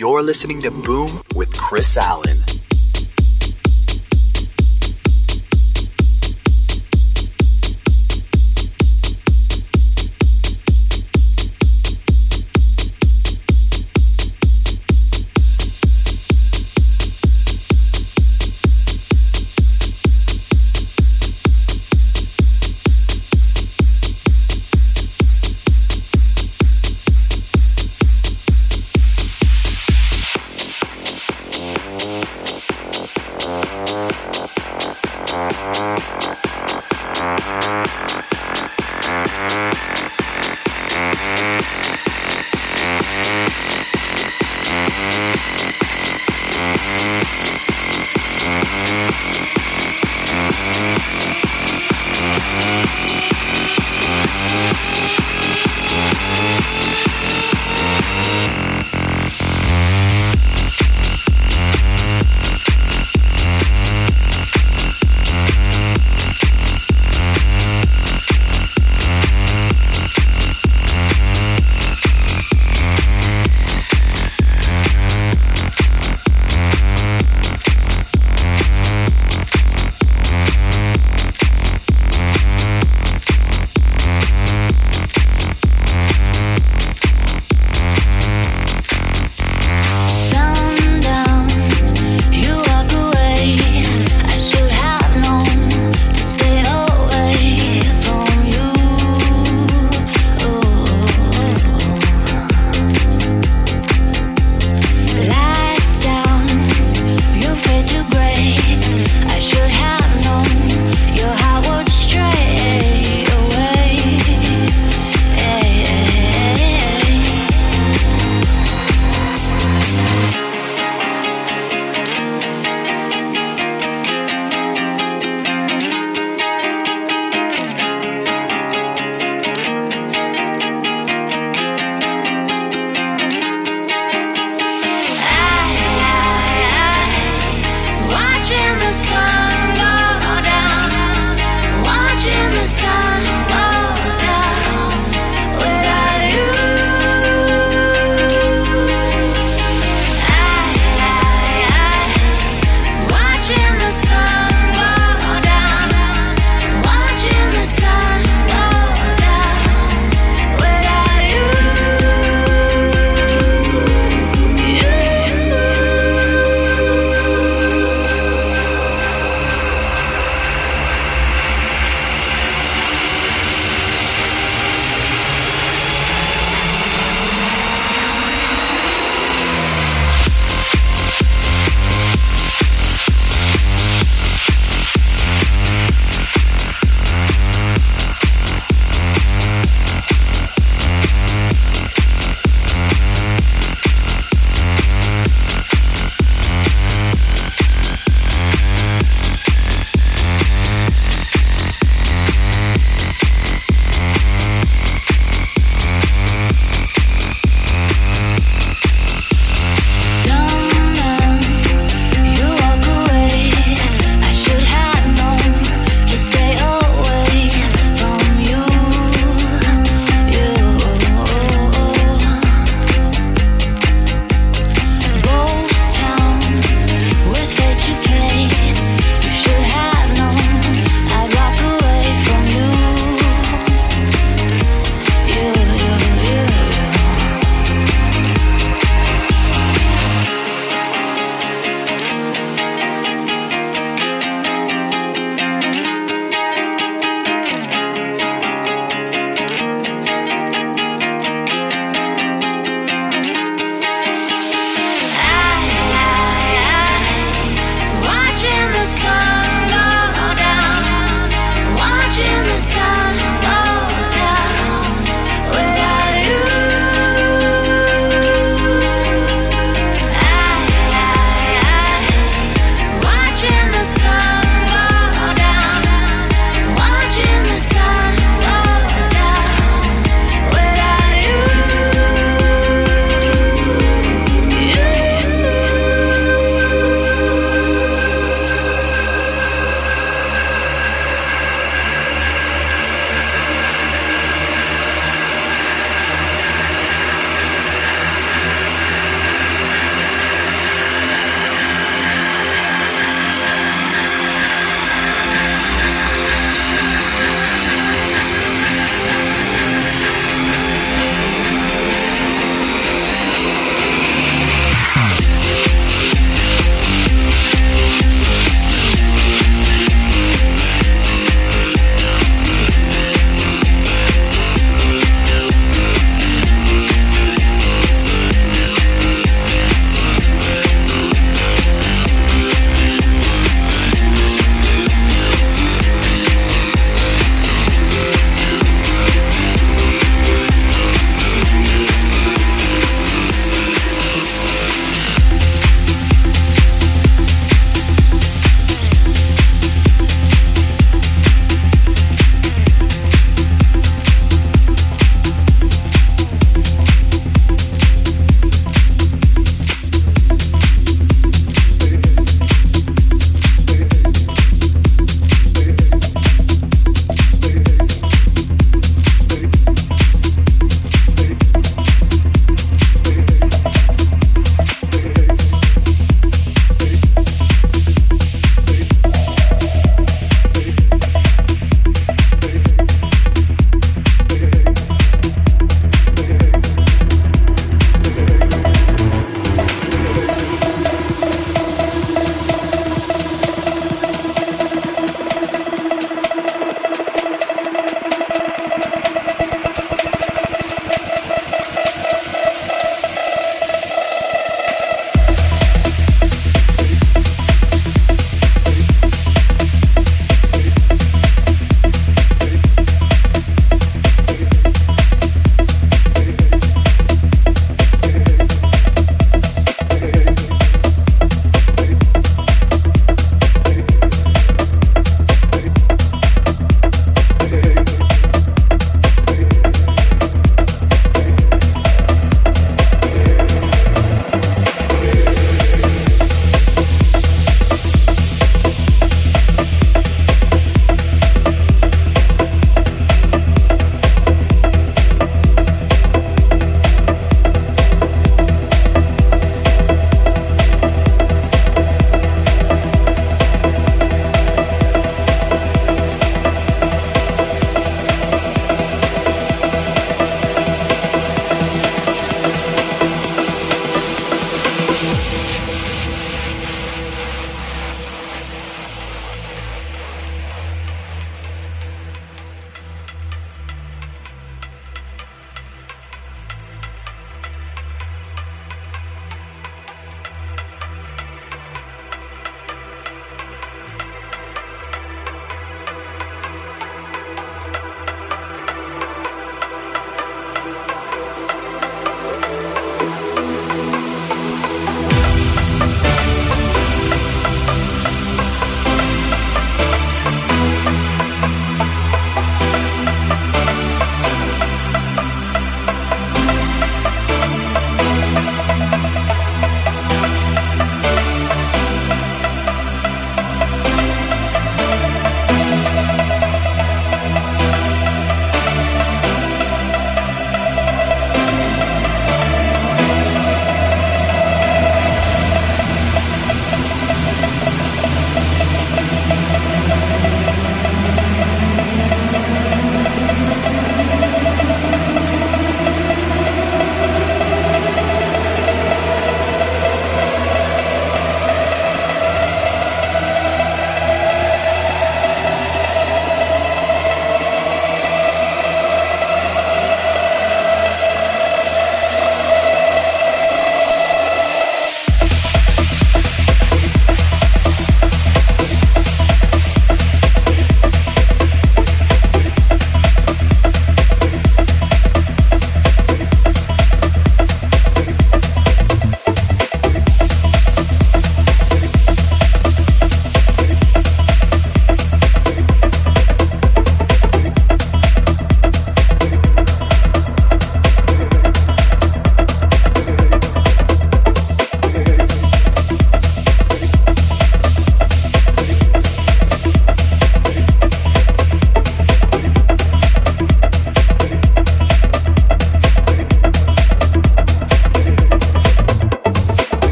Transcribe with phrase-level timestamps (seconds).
[0.00, 2.57] You're listening to Boom with Chris Allen.